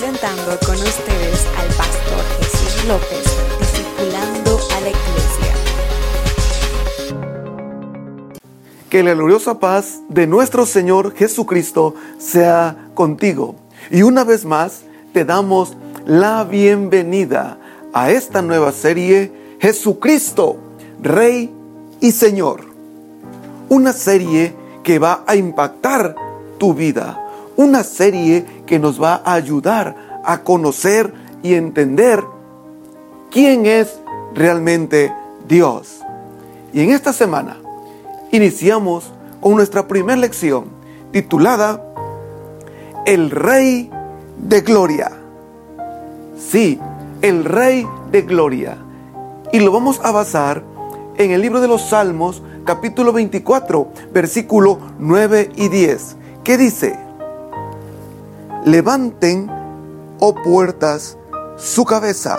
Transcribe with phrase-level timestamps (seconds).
[0.00, 3.22] Presentando con ustedes al pastor Jesús López,
[3.60, 5.54] discipulando a la iglesia.
[8.88, 13.56] Que la gloriosa paz de nuestro Señor Jesucristo sea contigo.
[13.90, 17.58] Y una vez más te damos la bienvenida
[17.92, 19.30] a esta nueva serie
[19.60, 20.56] Jesucristo,
[21.02, 21.52] Rey
[22.00, 22.62] y Señor.
[23.68, 26.16] Una serie que va a impactar
[26.56, 27.29] tu vida.
[27.60, 32.24] Una serie que nos va a ayudar a conocer y entender
[33.30, 34.00] quién es
[34.34, 35.12] realmente
[35.46, 36.00] Dios.
[36.72, 37.58] Y en esta semana
[38.32, 40.68] iniciamos con nuestra primera lección
[41.12, 41.84] titulada
[43.04, 43.90] El Rey
[44.38, 45.12] de Gloria.
[46.38, 46.80] Sí,
[47.20, 48.78] el Rey de Gloria.
[49.52, 50.62] Y lo vamos a basar
[51.18, 57.09] en el libro de los Salmos, capítulo 24, versículo 9 y 10, que dice,
[58.64, 59.50] Levanten,
[60.18, 61.16] oh puertas,
[61.56, 62.38] su cabeza,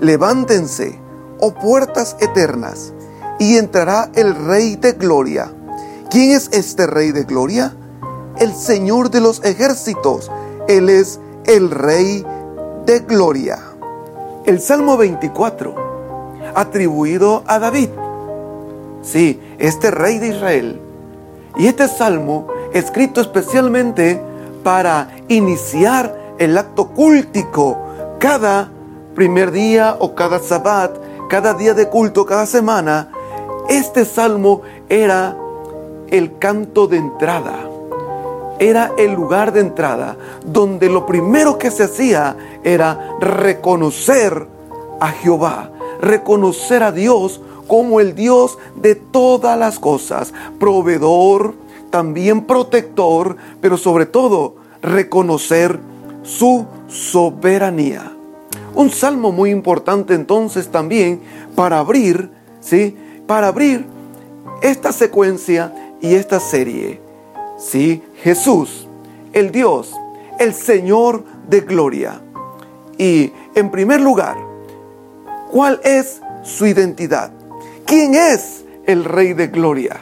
[0.00, 0.96] levántense,
[1.40, 2.92] oh puertas eternas,
[3.40, 5.50] y entrará el Rey de Gloria.
[6.08, 7.74] ¿Quién es este Rey de Gloria?
[8.38, 10.30] El Señor de los ejércitos.
[10.68, 12.24] Él es el Rey
[12.86, 13.58] de Gloria.
[14.44, 15.74] El Salmo 24,
[16.54, 17.88] atribuido a David.
[19.02, 20.80] Sí, este Rey de Israel.
[21.56, 24.29] Y este Salmo, escrito especialmente
[24.62, 27.78] para iniciar el acto cúltico
[28.18, 28.70] cada
[29.14, 30.96] primer día o cada sabbat,
[31.28, 33.10] cada día de culto, cada semana,
[33.68, 35.36] este salmo era
[36.08, 37.66] el canto de entrada.
[38.58, 44.46] Era el lugar de entrada donde lo primero que se hacía era reconocer
[45.00, 45.70] a Jehová,
[46.02, 51.54] reconocer a Dios como el Dios de todas las cosas, proveedor,
[51.90, 55.78] también protector, pero sobre todo reconocer
[56.22, 58.12] su soberanía.
[58.74, 61.20] Un salmo muy importante entonces también
[61.54, 62.30] para abrir,
[62.60, 62.96] ¿sí?
[63.26, 63.84] Para abrir
[64.62, 67.00] esta secuencia y esta serie.
[67.58, 68.86] Sí, Jesús,
[69.32, 69.94] el Dios,
[70.38, 72.20] el Señor de gloria.
[72.96, 74.36] Y en primer lugar,
[75.50, 77.32] ¿cuál es su identidad?
[77.86, 80.00] ¿Quién es el Rey de gloria?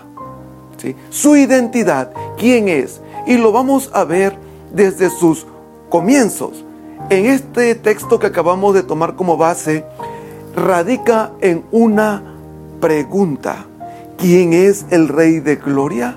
[1.11, 3.00] Su identidad, ¿quién es?
[3.27, 4.37] Y lo vamos a ver
[4.72, 5.47] desde sus
[5.89, 6.65] comienzos.
[7.11, 9.84] En este texto que acabamos de tomar como base,
[10.55, 12.22] radica en una
[12.81, 13.65] pregunta.
[14.17, 16.17] ¿Quién es el rey de gloria?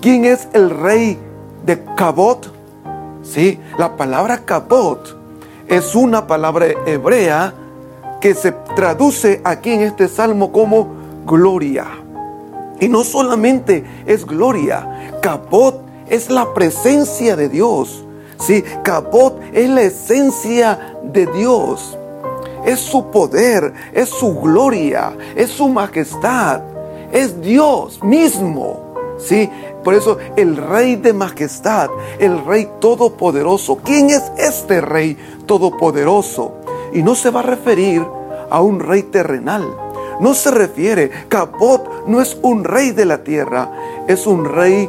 [0.00, 1.18] ¿Quién es el rey
[1.64, 2.52] de Cabot?
[3.22, 5.16] Sí, la palabra Cabot
[5.68, 7.52] es una palabra hebrea
[8.20, 10.88] que se traduce aquí en este salmo como
[11.26, 11.86] gloria.
[12.80, 18.04] Y no solamente es gloria, Cabot es la presencia de Dios.
[18.38, 21.96] Sí, Cabot es la esencia de Dios.
[22.64, 26.60] Es su poder, es su gloria, es su majestad,
[27.12, 28.86] es Dios mismo.
[29.18, 29.48] Sí,
[29.82, 31.88] por eso el rey de majestad,
[32.18, 33.78] el rey todopoderoso.
[33.82, 35.16] ¿Quién es este rey
[35.46, 36.54] todopoderoso?
[36.92, 38.04] Y no se va a referir
[38.50, 39.64] a un rey terrenal.
[40.20, 44.88] No se refiere, Cabot no es un rey de la tierra, es un rey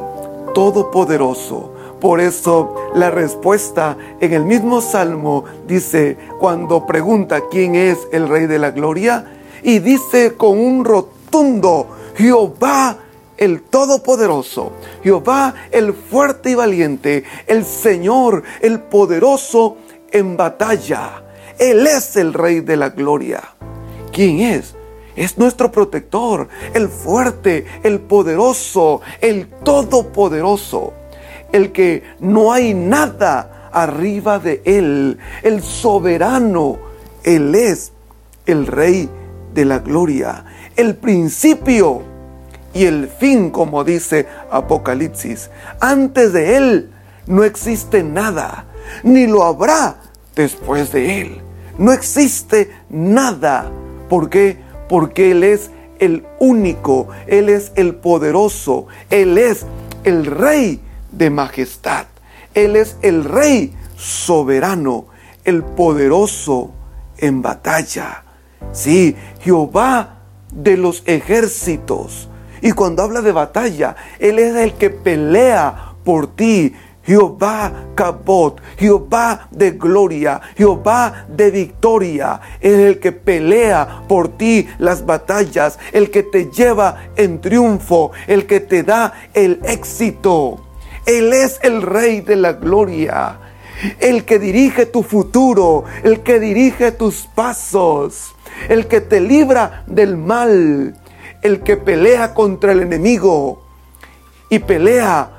[0.53, 1.73] todopoderoso.
[1.99, 8.45] Por eso la respuesta en el mismo salmo dice, cuando pregunta quién es el rey
[8.45, 9.25] de la gloria,
[9.63, 12.97] y dice con un rotundo, Jehová
[13.37, 14.71] el Todopoderoso,
[15.03, 19.77] Jehová el fuerte y valiente, el Señor el poderoso
[20.11, 21.23] en batalla.
[21.59, 23.41] Él es el Rey de la Gloria.
[24.11, 24.76] ¿Quién es?
[25.17, 30.93] Es nuestro protector, el fuerte, el poderoso, el todopoderoso,
[31.51, 36.77] el que no hay nada arriba de él, el soberano.
[37.23, 37.91] Él es
[38.45, 39.09] el rey
[39.53, 40.45] de la gloria,
[40.75, 42.03] el principio
[42.73, 45.49] y el fin, como dice Apocalipsis.
[45.79, 46.91] Antes de él
[47.25, 48.65] no existe nada,
[49.01, 49.97] ni lo habrá
[50.35, 51.41] después de él.
[51.79, 53.69] No existe nada.
[54.09, 54.66] ¿Por qué?
[54.89, 59.65] Porque Él es el único, Él es el poderoso, Él es
[60.03, 60.79] el rey
[61.11, 62.05] de majestad,
[62.53, 65.07] Él es el rey soberano,
[65.43, 66.71] el poderoso
[67.17, 68.23] en batalla.
[68.71, 70.19] Sí, Jehová
[70.51, 72.29] de los ejércitos.
[72.61, 76.73] Y cuando habla de batalla, Él es el que pelea por ti,
[77.07, 85.05] Jehová Cabot, Jehová de gloria, Jehová de victoria, es el que pelea por ti las
[85.05, 90.67] batallas, el que te lleva en triunfo, el que te da el éxito.
[91.05, 93.39] Él es el rey de la gloria.
[93.99, 98.35] el que dirige tu futuro, el que dirige tus pasos,
[98.69, 100.95] el que te libra del mal,
[101.43, 103.61] el que pelea contra el enemigo
[104.49, 105.29] y pelea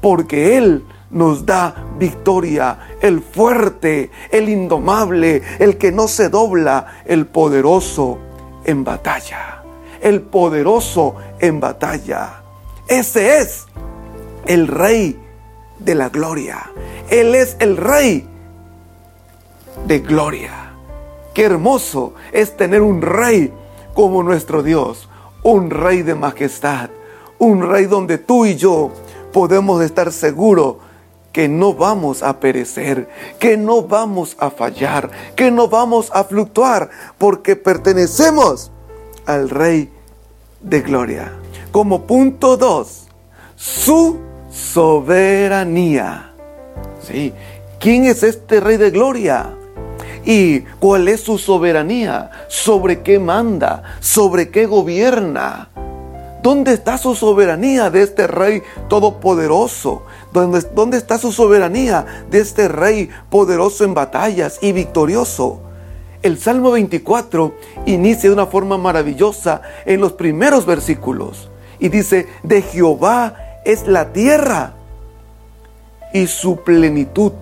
[0.00, 0.82] porque Él
[1.12, 8.18] nos da victoria, el fuerte, el indomable, el que no se dobla, el poderoso
[8.64, 9.62] en batalla,
[10.00, 12.42] el poderoso en batalla.
[12.88, 13.66] Ese es
[14.46, 15.18] el Rey
[15.78, 16.70] de la gloria.
[17.10, 18.26] Él es el Rey
[19.86, 20.72] de gloria.
[21.34, 23.52] Qué hermoso es tener un Rey
[23.94, 25.08] como nuestro Dios,
[25.42, 26.90] un Rey de majestad,
[27.38, 28.90] un Rey donde tú y yo
[29.32, 30.76] podemos estar seguros
[31.32, 33.08] que no vamos a perecer,
[33.38, 38.70] que no vamos a fallar, que no vamos a fluctuar, porque pertenecemos
[39.26, 39.90] al Rey
[40.60, 41.32] de Gloria.
[41.70, 43.08] Como punto dos,
[43.56, 44.18] su
[44.50, 46.32] soberanía.
[47.02, 47.32] ¿Sí?
[47.80, 49.54] ¿Quién es este Rey de Gloria?
[50.24, 52.30] ¿Y cuál es su soberanía?
[52.48, 53.96] ¿Sobre qué manda?
[54.00, 55.71] ¿Sobre qué gobierna?
[56.42, 60.02] ¿Dónde está su soberanía de este Rey todopoderoso?
[60.32, 65.60] ¿Dónde, ¿Dónde, está su soberanía de este Rey poderoso en batallas y victorioso?
[66.20, 67.54] El Salmo 24
[67.86, 71.48] inicia de una forma maravillosa en los primeros versículos
[71.78, 74.74] y dice, de Jehová es la tierra
[76.12, 77.32] y su plenitud,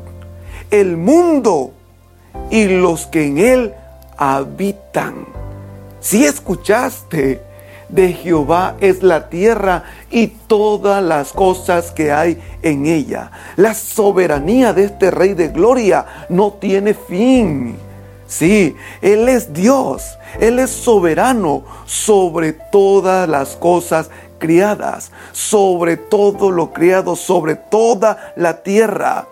[0.70, 1.72] el mundo
[2.50, 3.74] y los que en él
[4.18, 5.26] habitan.
[6.00, 7.49] Si escuchaste,
[7.90, 13.30] de Jehová es la tierra y todas las cosas que hay en ella.
[13.56, 17.76] La soberanía de este Rey de Gloria no tiene fin.
[18.26, 24.08] Sí, Él es Dios, Él es soberano sobre todas las cosas
[24.38, 29.26] criadas, sobre todo lo criado, sobre toda la tierra.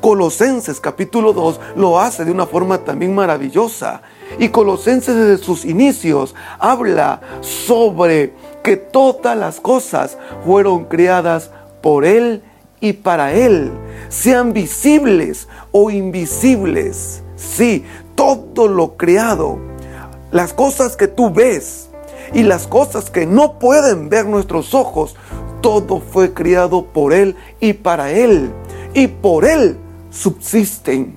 [0.00, 4.00] Colosenses capítulo 2 lo hace de una forma también maravillosa.
[4.38, 12.42] Y Colosenses desde sus inicios habla sobre que todas las cosas fueron creadas por Él
[12.80, 13.70] y para Él,
[14.08, 17.22] sean visibles o invisibles.
[17.36, 17.84] Sí,
[18.14, 19.58] todo lo creado,
[20.30, 21.88] las cosas que tú ves
[22.32, 25.16] y las cosas que no pueden ver nuestros ojos,
[25.60, 28.52] todo fue creado por Él y para Él.
[28.94, 29.76] Y por Él
[30.10, 31.16] subsisten,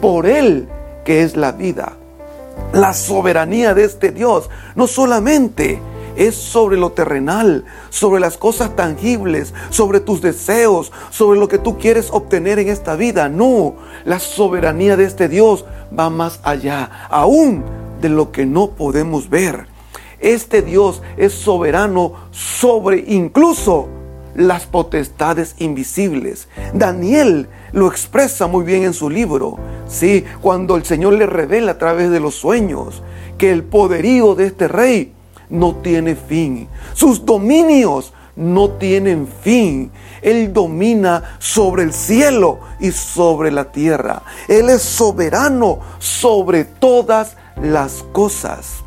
[0.00, 0.68] por Él
[1.04, 1.96] que es la vida.
[2.74, 5.80] La soberanía de este Dios no solamente
[6.16, 11.78] es sobre lo terrenal, sobre las cosas tangibles, sobre tus deseos, sobre lo que tú
[11.78, 13.28] quieres obtener en esta vida.
[13.28, 15.64] No, la soberanía de este Dios
[15.96, 17.62] va más allá, aún
[18.00, 19.68] de lo que no podemos ver.
[20.18, 23.86] Este Dios es soberano sobre incluso
[24.34, 26.48] las potestades invisibles.
[26.72, 29.58] Daniel lo expresa muy bien en su libro.
[29.88, 33.02] Sí, cuando el Señor le revela a través de los sueños
[33.36, 35.12] que el poderío de este rey
[35.50, 36.68] no tiene fin.
[36.94, 39.90] Sus dominios no tienen fin.
[40.22, 44.22] Él domina sobre el cielo y sobre la tierra.
[44.48, 48.84] Él es soberano sobre todas las cosas.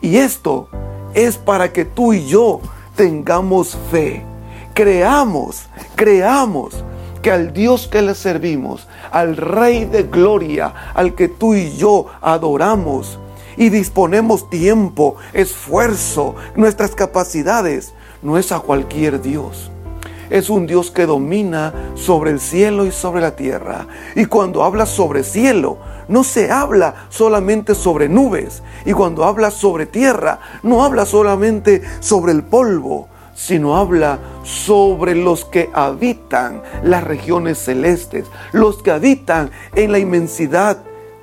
[0.00, 0.68] Y esto
[1.12, 2.60] es para que tú y yo
[2.94, 4.24] tengamos fe.
[4.74, 5.64] Creamos,
[5.96, 6.84] creamos
[7.22, 12.06] que al Dios que le servimos, al Rey de Gloria, al que tú y yo
[12.20, 13.18] adoramos,
[13.60, 17.92] y disponemos tiempo, esfuerzo, nuestras capacidades.
[18.22, 19.70] No es a cualquier Dios.
[20.30, 23.86] Es un Dios que domina sobre el cielo y sobre la tierra.
[24.14, 25.76] Y cuando habla sobre cielo,
[26.08, 28.62] no se habla solamente sobre nubes.
[28.86, 33.09] Y cuando habla sobre tierra, no habla solamente sobre el polvo,
[33.40, 40.76] sino habla sobre los que habitan las regiones celestes, los que habitan en la inmensidad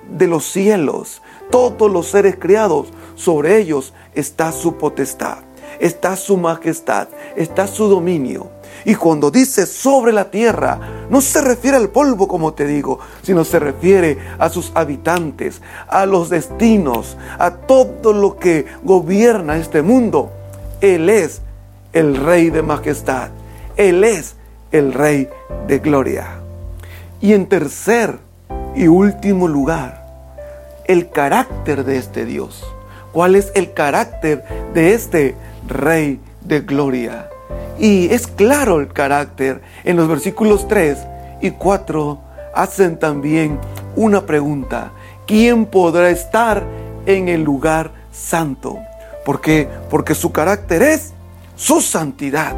[0.09, 1.21] de los cielos,
[1.51, 5.37] todos los seres criados, sobre ellos está su potestad,
[5.79, 8.49] está su majestad, está su dominio.
[8.83, 10.79] Y cuando dice sobre la tierra,
[11.11, 16.07] no se refiere al polvo, como te digo, sino se refiere a sus habitantes, a
[16.07, 20.31] los destinos, a todo lo que gobierna este mundo.
[20.81, 21.41] Él es
[21.97, 23.29] el Rey de majestad.
[23.75, 24.35] Él es
[24.71, 25.27] el Rey
[25.67, 26.27] de gloria.
[27.21, 28.19] Y en tercer
[28.75, 30.05] y último lugar,
[30.85, 32.63] el carácter de este Dios.
[33.13, 35.35] ¿Cuál es el carácter de este
[35.67, 37.29] Rey de Gloria?
[37.79, 39.61] Y es claro el carácter.
[39.83, 40.99] En los versículos 3
[41.41, 42.19] y 4
[42.53, 43.59] hacen también
[43.95, 44.91] una pregunta.
[45.25, 46.63] ¿Quién podrá estar
[47.07, 48.77] en el lugar santo?
[49.25, 49.67] ¿Por qué?
[49.89, 51.13] Porque su carácter es
[51.57, 52.55] su santidad.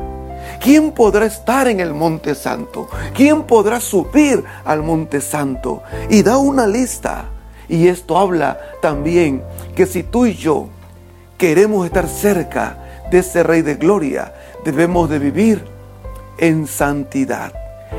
[0.59, 2.89] ¿quién podrá estar en el monte santo?
[3.13, 5.83] ¿Quién podrá subir al monte santo?
[6.09, 7.25] Y da una lista.
[7.67, 9.43] Y esto habla también
[9.75, 10.67] que si tú y yo
[11.37, 12.77] queremos estar cerca
[13.11, 14.33] de ese Rey de Gloria,
[14.65, 15.65] debemos de vivir
[16.37, 17.53] en santidad.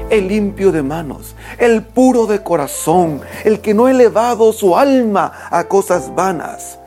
[0.08, 5.32] El limpio de manos, el puro de corazón, el que no ha elevado su alma
[5.50, 6.79] a cosas vanas.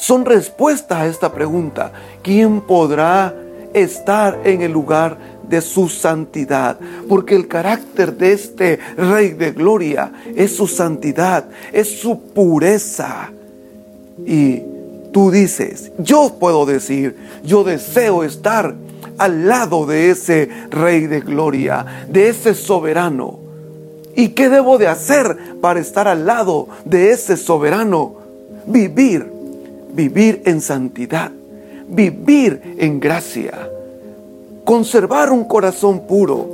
[0.00, 1.92] Son respuestas a esta pregunta.
[2.22, 3.34] ¿Quién podrá
[3.72, 5.16] estar en el lugar
[5.48, 6.78] de su santidad,
[7.08, 13.30] porque el carácter de este Rey de Gloria es su santidad, es su pureza.
[14.24, 14.62] Y
[15.12, 18.74] tú dices, yo puedo decir, yo deseo estar
[19.18, 23.40] al lado de ese Rey de Gloria, de ese soberano.
[24.14, 28.14] ¿Y qué debo de hacer para estar al lado de ese soberano?
[28.66, 29.39] Vivir,
[29.92, 31.30] vivir en santidad,
[31.88, 33.70] vivir en gracia
[34.70, 36.48] conservar un corazón puro,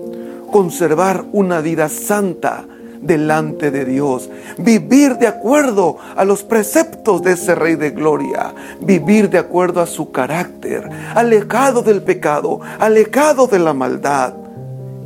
[0.50, 2.64] conservar una vida santa
[3.02, 9.28] delante de Dios, vivir de acuerdo a los preceptos de ese Rey de Gloria, vivir
[9.28, 14.32] de acuerdo a su carácter, alejado del pecado, alejado de la maldad.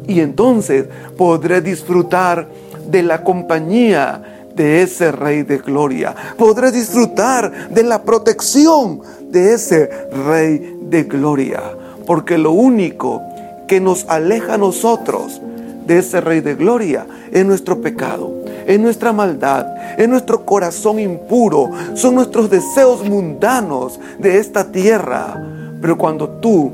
[0.06, 2.48] Y entonces podré disfrutar
[2.86, 6.14] de la compañía de ese Rey de Gloria.
[6.36, 11.62] Podré disfrutar de la protección de ese Rey de Gloria
[12.10, 13.22] porque lo único
[13.68, 15.40] que nos aleja a nosotros
[15.86, 18.32] de ese Rey de Gloria es nuestro pecado,
[18.66, 19.64] es nuestra maldad,
[19.96, 25.40] es nuestro corazón impuro, son nuestros deseos mundanos de esta tierra.
[25.80, 26.72] Pero cuando tú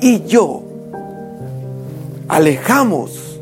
[0.00, 0.62] y yo
[2.28, 3.40] alejamos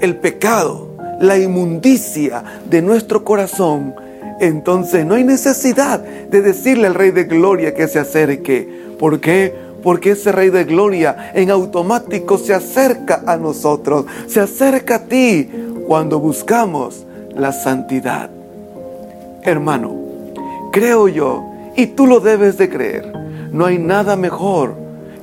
[0.00, 0.85] el pecado,
[1.20, 3.94] la inmundicia de nuestro corazón,
[4.40, 8.86] entonces no hay necesidad de decirle al Rey de Gloria que se acerque.
[8.98, 9.66] ¿Por qué?
[9.86, 15.48] porque ese Rey de Gloria en automático se acerca a nosotros, se acerca a ti
[15.86, 17.06] cuando buscamos
[17.36, 18.28] la santidad.
[19.42, 19.94] Hermano,
[20.72, 21.44] creo yo,
[21.76, 23.12] y tú lo debes de creer,
[23.52, 24.74] no hay nada mejor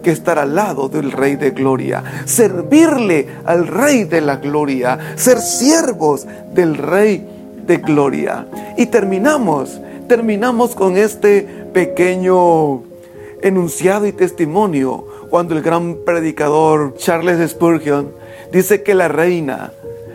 [0.04, 5.40] que estar al lado del Rey de Gloria, servirle al Rey de la Gloria, ser
[5.40, 7.26] siervos del Rey
[7.66, 8.46] de Gloria.
[8.78, 11.42] Y terminamos, terminamos con este
[11.74, 12.84] pequeño
[13.42, 18.12] enunciado y testimonio cuando el gran predicador Charles Spurgeon
[18.52, 19.72] dice que la reina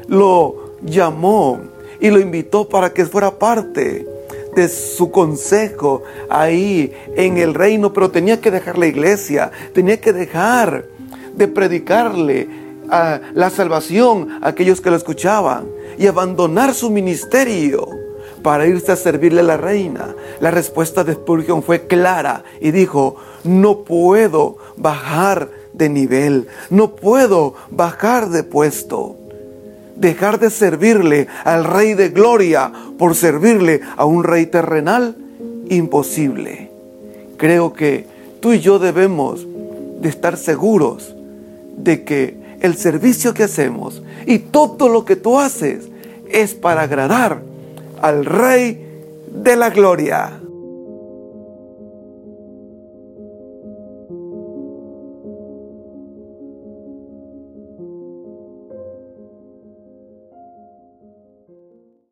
[0.06, 1.58] lo llamó
[2.00, 4.06] y lo invitó para que fuera parte
[4.58, 10.12] de su consejo ahí en el reino, pero tenía que dejar la iglesia, tenía que
[10.12, 10.86] dejar
[11.34, 12.48] de predicarle
[12.90, 17.88] a la salvación a aquellos que lo escuchaban y abandonar su ministerio
[18.42, 20.16] para irse a servirle a la reina.
[20.40, 27.54] La respuesta de Spurgeon fue clara y dijo, no puedo bajar de nivel, no puedo
[27.70, 29.17] bajar de puesto.
[29.98, 35.16] Dejar de servirle al Rey de Gloria por servirle a un Rey terrenal,
[35.68, 36.70] imposible.
[37.36, 38.06] Creo que
[38.40, 39.46] tú y yo debemos
[40.00, 41.14] de estar seguros
[41.76, 45.88] de que el servicio que hacemos y todo lo que tú haces
[46.30, 47.40] es para agradar
[48.02, 48.84] al Rey
[49.32, 50.37] de la Gloria.